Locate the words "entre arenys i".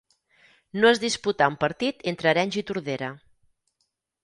2.13-2.65